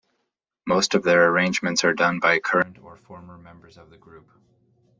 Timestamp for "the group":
3.91-4.31